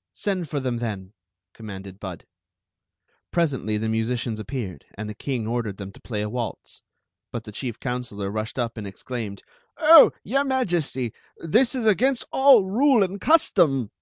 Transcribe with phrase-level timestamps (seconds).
[0.12, 1.12] "Send for them, then,"
[1.54, 2.26] commanded Bud.
[3.30, 6.82] Presently the musicians appeared, and the king ordered them to play a waltz.
[7.30, 9.44] But the chief ccmn selor rushed up and exclaimed:
[9.78, 11.12] "Oh, your Majesty!
[11.36, 13.92] This is against all rule and custom!"